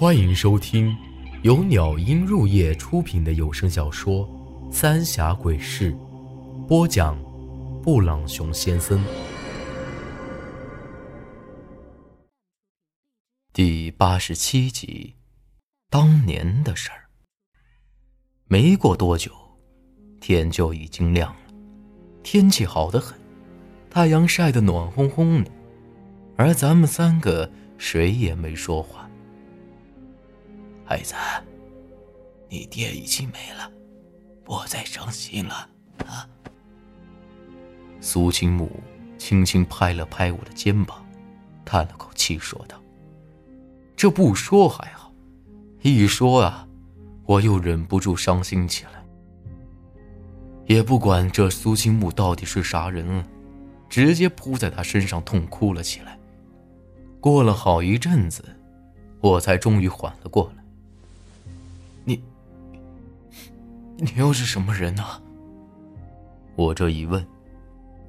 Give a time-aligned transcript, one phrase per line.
[0.00, 0.96] 欢迎收听
[1.42, 4.24] 由鸟音入夜出品的有声小说
[4.72, 5.92] 《三峡鬼事》，
[6.68, 7.20] 播讲：
[7.82, 9.04] 布朗熊先生。
[13.52, 15.16] 第八十七集，
[15.90, 17.10] 当年的事儿。
[18.46, 19.32] 没过多久，
[20.20, 21.54] 天就已经亮了，
[22.22, 23.18] 天气好得很，
[23.90, 25.50] 太阳晒得暖烘烘的，
[26.36, 29.07] 而咱们三个谁也没说话。
[30.88, 31.14] 孩子，
[32.48, 33.70] 你爹已经没了，
[34.42, 35.68] 别再伤心了
[36.06, 36.26] 啊！
[38.00, 38.70] 苏青木
[39.18, 41.04] 轻轻拍了拍我的肩膀，
[41.62, 42.82] 叹了口气说道
[43.94, 45.12] ：“这不说还好，
[45.82, 46.66] 一说啊，
[47.26, 49.04] 我又忍不住伤心起来。
[50.64, 53.22] 也不管这苏青木到底是啥人，
[53.90, 56.18] 直接扑在他身上痛哭了起来。
[57.20, 58.42] 过了好一阵子，
[59.20, 60.57] 我才终于缓了过来。”
[64.00, 65.04] 你又是什么人呢？
[66.54, 67.26] 我这一问，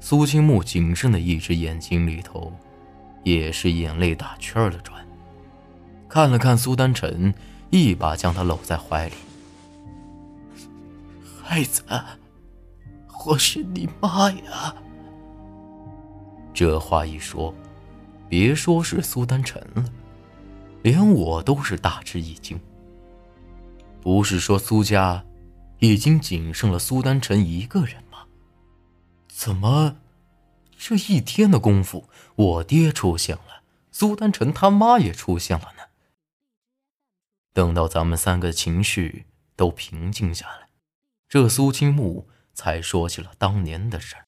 [0.00, 2.52] 苏青木谨慎的一只眼睛里头，
[3.24, 5.02] 也是眼泪打圈儿的转。
[6.06, 7.32] 看了看苏丹晨，
[7.70, 9.14] 一把将他搂在怀里。
[11.42, 11.82] 孩子，
[13.24, 14.74] 我是你妈呀！
[16.52, 17.54] 这话一说，
[18.28, 19.84] 别说是苏丹晨了，
[20.82, 22.60] 连我都是大吃一惊。
[24.02, 25.24] 不是说苏家
[25.80, 28.26] 已经仅剩了苏丹晨一个人吗？
[29.28, 29.96] 怎么
[30.76, 33.62] 这一天的功夫，我爹出现了，
[33.92, 35.84] 苏丹晨他妈也出现了呢？
[37.52, 40.68] 等到咱们三个情绪都平静下来，
[41.28, 44.26] 这苏青木才说起了当年的事儿。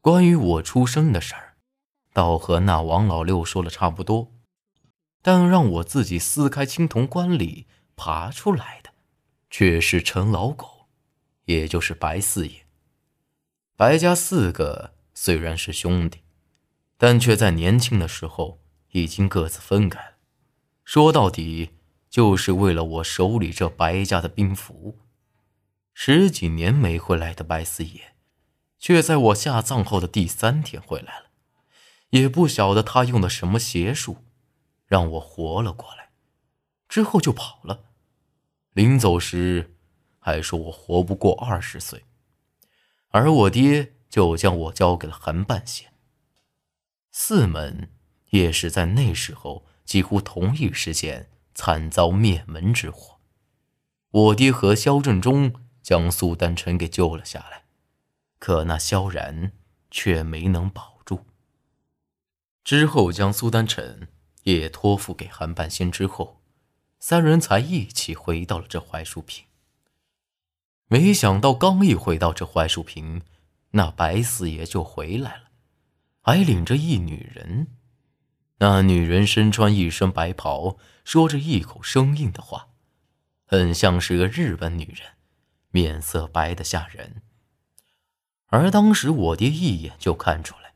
[0.00, 1.56] 关于我出生的事儿，
[2.12, 4.32] 倒和那王老六说的差不多，
[5.22, 7.66] 但让我自己撕开青铜棺里。
[7.96, 8.92] 爬出来的，
[9.56, 10.88] 却是陈老狗，
[11.44, 12.66] 也就是白四爷。
[13.76, 16.22] 白家四个虽然是兄弟，
[16.96, 20.16] 但却在年轻的时候已经各自分开了。
[20.82, 21.70] 说到底，
[22.10, 24.98] 就是为了我手里这白家的兵符。
[25.92, 28.16] 十几年没回来的白四爷，
[28.80, 31.26] 却在我下葬后的第三天回来了。
[32.10, 34.24] 也不晓得他用的什么邪术，
[34.88, 36.10] 让我活了过来。
[36.88, 37.84] 之后就跑了，
[38.74, 39.76] 临走时
[40.18, 42.04] 还说我活不过二十岁，
[43.10, 45.92] 而我爹就将我交给了韩半仙。
[47.12, 47.92] 四门
[48.30, 53.20] 也是在那时候几乎同一时间惨遭灭门之祸，
[54.10, 57.66] 我爹和萧振中将苏丹晨给救了下来，
[58.40, 59.52] 可那萧然
[59.88, 61.24] 却没能保住。
[62.64, 64.08] 之后将苏丹晨
[64.42, 66.40] 也托付给韩半仙之后。
[67.06, 69.44] 三人才一起回到了这槐树坪。
[70.86, 73.20] 没想到刚一回到这槐树坪，
[73.72, 75.50] 那白四爷就回来了，
[76.22, 77.66] 还领着一女人。
[78.56, 82.68] 那女人身穿一身白袍，说着一口生硬的话，
[83.44, 85.10] 很像是个日本女人，
[85.72, 87.20] 面色白得吓人。
[88.46, 90.72] 而当时我爹一眼就看出来，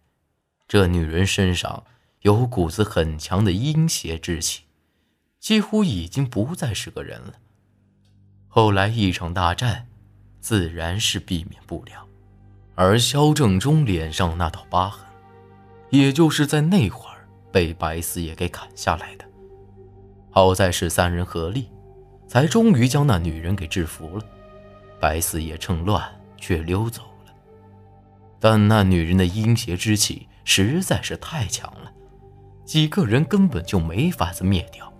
[0.66, 1.86] 这女人身上
[2.20, 4.64] 有股子很强的阴邪之气。
[5.40, 7.34] 几乎已经不再是个人了。
[8.48, 9.86] 后来一场大战，
[10.40, 12.06] 自然是避免不了。
[12.74, 15.04] 而萧正中脸上那道疤痕，
[15.90, 19.24] 也就是在那会儿被白四爷给砍下来的。
[20.30, 21.68] 好在是三人合力，
[22.28, 24.24] 才终于将那女人给制服了。
[25.00, 27.32] 白四爷趁乱却溜走了。
[28.38, 31.92] 但那女人的阴邪之气实在是太强了，
[32.64, 34.92] 几个人根本就没法子灭掉。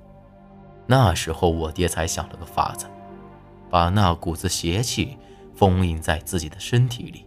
[0.91, 2.87] 那时候，我爹才想了个法子，
[3.69, 5.19] 把那股子邪气
[5.55, 7.27] 封印在自己的身体里，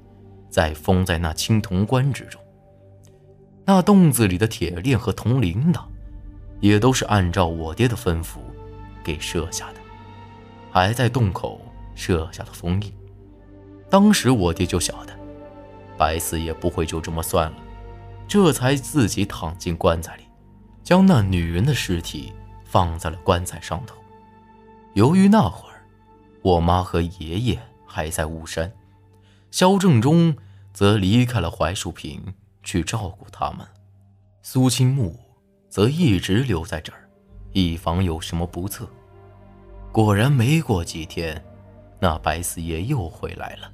[0.50, 2.42] 再封在那青铜棺之中。
[3.64, 5.84] 那洞子里的铁链和铜铃铛，
[6.60, 8.38] 也都是按照我爹的吩咐
[9.04, 9.76] 给设下的，
[10.72, 11.62] 还在洞口
[11.94, 12.92] 设下了封印。
[13.92, 15.14] 当时我爹就晓得，
[16.00, 17.58] 白四爷不会就这么算了，
[18.28, 20.24] 这才自己躺进棺材里，
[20.84, 22.34] 将那女人的尸体。
[22.72, 23.98] 放在了棺材上头。
[24.94, 25.84] 由于那会儿，
[26.42, 28.72] 我妈和爷爷还在巫山，
[29.52, 30.34] 肖正中
[30.72, 32.34] 则离开了槐树坪
[32.64, 33.68] 去照顾他们，
[34.42, 35.20] 苏青木
[35.68, 37.10] 则一直留在这儿，
[37.52, 38.88] 以防有什么不测。
[39.92, 41.44] 果然，没过几天，
[42.00, 43.70] 那白四爷又回来了，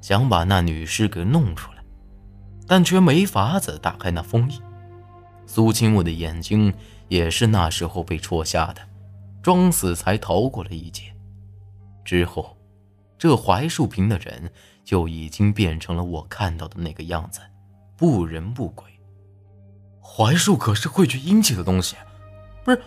[0.00, 1.84] 想把那女尸给弄出来，
[2.66, 4.60] 但却没法子打开那封印。
[5.54, 6.72] 苏青木的眼睛
[7.08, 8.80] 也是那时候被戳瞎的，
[9.42, 11.14] 装死才逃过了一劫。
[12.06, 12.56] 之后，
[13.18, 14.50] 这槐树坪的人
[14.82, 17.42] 就已经变成了我看到的那个样子，
[17.98, 18.86] 不人不鬼。
[20.00, 21.96] 槐树可是汇聚阴气的东西，
[22.64, 22.82] 不是？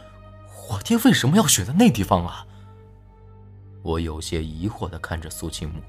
[0.72, 2.48] 我爹为什么要选在那地方啊？
[3.84, 5.80] 我有些疑惑地看着苏清木，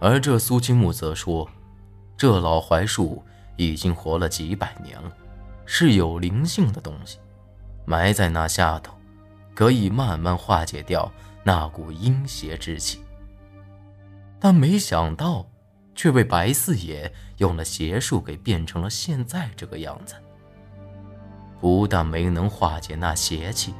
[0.00, 1.46] 而这苏清木则说
[2.16, 3.22] ：“这老槐树
[3.58, 5.12] 已经活了几百年了，
[5.64, 7.18] 是有灵性的东西，
[7.84, 8.94] 埋在那下头，
[9.54, 11.10] 可以慢慢化解掉
[11.44, 13.02] 那股阴邪之气。”
[14.38, 15.46] 但没想到，
[15.94, 20.14] 却被白四爷用了邪术给变成了现在这个样子。
[21.60, 23.72] 不但没能化解那邪气，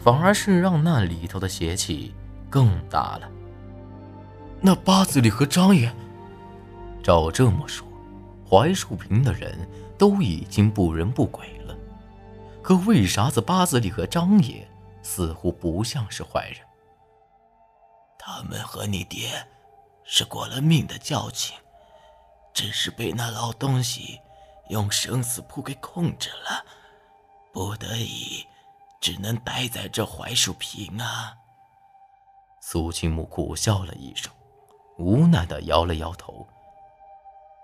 [0.00, 2.12] 反而是让那里头的邪气
[2.50, 3.30] 更大了。
[4.60, 5.92] 那八子里和张爷，
[7.00, 7.86] 照这么说，
[8.52, 9.66] 槐树坪的人
[9.96, 11.74] 都已经不人不鬼了。
[12.62, 14.68] 可为啥子八子里和张爷
[15.02, 16.58] 似乎不像是坏人？
[18.18, 19.48] 他们和你爹
[20.04, 21.56] 是过了命的交情，
[22.52, 24.20] 只是被那老东西
[24.68, 26.62] 用生死簿给控制了。
[27.54, 28.46] 不得已，
[29.00, 31.34] 只能待在这槐树坪啊。
[32.60, 34.30] 苏青木苦笑了一声，
[34.98, 36.46] 无奈的摇了摇头。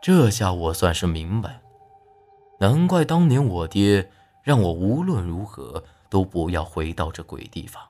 [0.02, 1.62] 这下我算是明白了，
[2.60, 4.10] 难怪当年我爹
[4.42, 7.82] 让我无论如何都不要回到这鬼地方。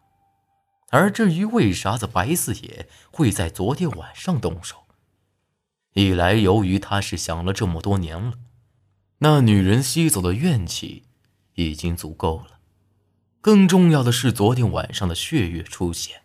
[0.91, 4.77] 而至于为啥子白四爷会在昨天晚上动手，
[5.93, 8.35] 一来由于他是想了这么多年了，
[9.19, 11.05] 那女人吸走的怨气。
[11.59, 12.61] 已经足够了。
[13.41, 16.23] 更重要的是，昨天晚上的血月出现，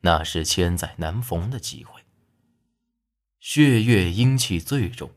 [0.00, 2.02] 那是千载难逢的机会。
[3.40, 5.10] 血月阴气最重，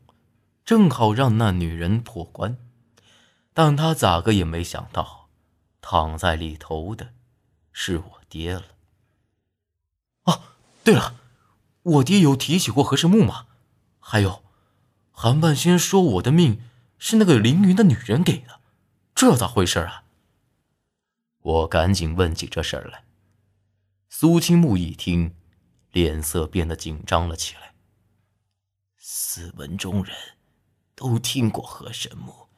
[0.63, 2.57] 正好让那女人破关。
[3.53, 5.27] 但他咋个也没想到，
[5.81, 7.13] 躺在里头的
[7.71, 8.63] 是我爹了。
[10.23, 10.41] 哦，
[10.83, 11.15] 对了，
[11.83, 13.47] 我爹有提起过和氏木吗？
[14.00, 14.44] 还有，
[15.12, 16.62] 韩半仙说我的命
[16.97, 18.62] 是那个凌云的女人给的。
[19.13, 20.03] 这咋回事啊？
[21.41, 23.03] 我赶紧问起这事儿来。
[24.07, 25.35] 苏清木一听，
[25.91, 27.70] 脸色变得紧张了起来。
[29.03, 30.15] 四门中人
[30.94, 32.50] 都听过河神墓，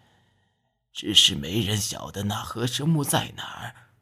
[0.91, 3.93] 只是没人晓得那河神墓在哪儿，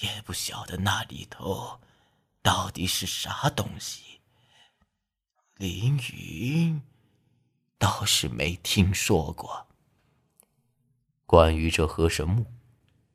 [0.00, 1.78] 也不晓得那里头
[2.40, 4.22] 到底是啥东西。
[5.56, 6.80] 凌云
[7.76, 9.68] 倒是没听说过。
[11.26, 12.46] 关于这河神墓，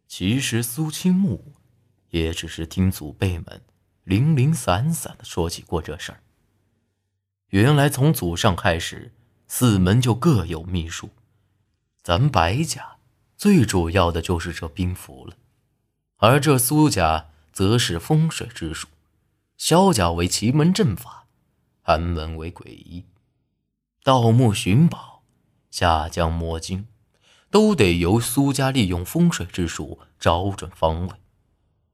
[0.07, 1.55] 其实苏清木
[2.09, 3.65] 也只是听祖辈们
[4.03, 6.22] 零零散散的说起过这事儿。
[7.53, 9.11] 原来从祖上开始，
[9.47, 11.11] 四门就各有秘术，
[12.01, 12.97] 咱白家
[13.37, 15.35] 最主要的就是这兵符了，
[16.17, 18.87] 而这苏家则是风水之术，
[19.55, 21.27] 萧家为奇门阵法，
[21.83, 23.05] 寒门为诡异，
[24.03, 25.21] 盗墓寻宝，
[25.69, 26.87] 下江摸金。
[27.51, 31.13] 都得由苏家利用风水之术找准方位，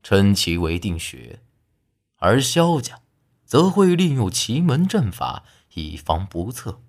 [0.02, 1.40] 称其为定穴；
[2.16, 3.02] 而萧家
[3.50, 5.44] 则会利用奇门阵法
[5.74, 6.84] 以防不测，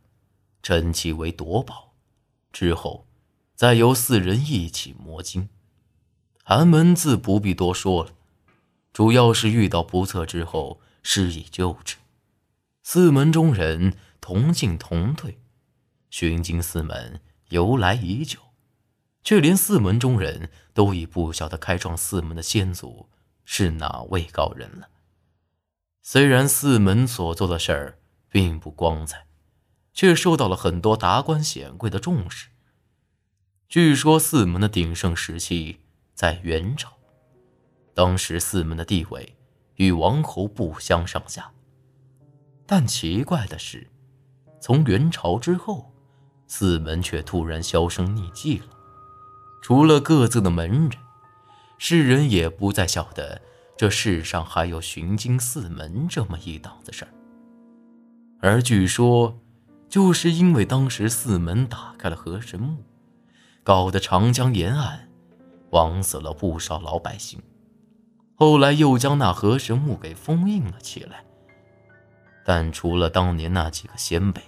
[0.62, 1.94] 称其为夺宝。
[2.52, 3.06] 之后
[3.54, 5.48] 再由四人一起摸金。
[6.44, 8.10] 寒门自不必多说了，
[8.92, 11.96] 主要是遇到不测之后施以救治。
[12.82, 15.38] 四门中人同进同退，
[16.11, 18.38] 寻经四门由来已久。
[19.25, 23.08] 却连四门中人都已不晓得开创四门的先祖
[23.46, 24.88] 是哪位高人了。
[26.02, 27.99] 虽然四门所做的事儿
[28.30, 29.26] 并不光彩，
[29.92, 32.49] 却受到了很多达官显贵的重视。
[33.69, 35.80] 据说四门的鼎盛时期
[36.14, 36.90] 在元朝，
[37.95, 39.37] 当时四门的地位
[39.76, 41.52] 与王侯不相上下。
[42.66, 43.87] 但奇怪的是，
[44.61, 45.92] 从元朝之后，
[46.47, 48.66] 四门却突然销声匿迹了。
[49.61, 50.90] 除了各自的门人，
[51.76, 53.42] 世人也不再晓得
[53.80, 57.10] 这世上还有寻经四门这么一档子事儿。
[58.38, 59.40] 而据说，
[59.88, 62.84] 就是因为当时四门打开了河神墓，
[63.64, 65.08] 搞得长江沿岸
[65.70, 67.40] 枉死了不少老百姓。
[68.34, 71.25] 后来又将那河神墓给封印了起来。
[72.44, 74.42] 但除了当年那几个先辈，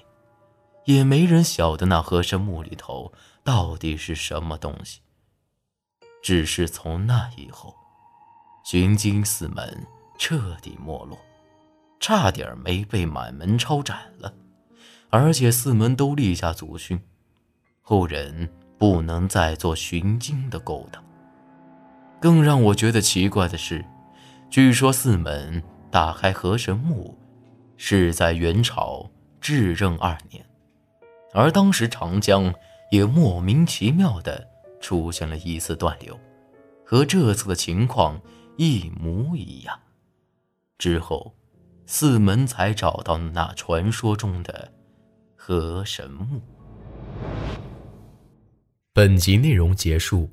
[0.84, 3.10] 也没人晓得那河神墓里头。
[3.42, 5.00] 到底是什么东西？
[6.22, 7.74] 只是从那以后，
[8.64, 9.86] 寻经四门
[10.18, 11.18] 彻底没落，
[12.00, 14.32] 差点没被满门抄斩了。
[15.10, 16.98] 而且四门都立下祖训，
[17.82, 21.04] 后人不能再做寻经的勾当，
[22.20, 23.84] 更让我觉得奇怪的是，
[24.48, 27.18] 据说四门打开河神墓
[27.76, 30.42] 是在元朝至正二年，
[31.34, 32.54] 而当时长江
[32.90, 34.48] 也莫名其妙的
[34.80, 36.18] 出现了一次断流，
[36.86, 38.18] 和这次的情况
[38.56, 39.78] 一模一样。
[40.78, 41.34] 之后，
[41.86, 44.72] 四门才找到那传说中的
[45.36, 46.40] 河神墓。
[48.92, 50.28] 本集内容结束，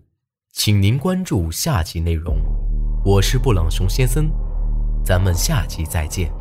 [0.51, 2.37] 请您关注下集内容。
[3.05, 4.29] 我是布朗熊先生，
[5.03, 6.38] 咱们下集再见。